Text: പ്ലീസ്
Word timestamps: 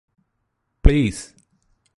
പ്ലീസ് 0.83 1.23